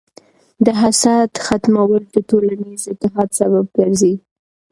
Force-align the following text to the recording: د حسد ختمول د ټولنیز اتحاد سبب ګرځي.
د 0.65 0.67
حسد 0.81 1.31
ختمول 1.45 2.03
د 2.13 2.15
ټولنیز 2.29 2.81
اتحاد 2.93 3.29
سبب 3.39 3.65
ګرځي. 3.77 4.13